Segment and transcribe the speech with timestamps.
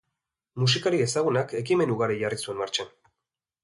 [0.63, 2.95] Musikari ezaguna ekimen ugari jarri zuen martxan.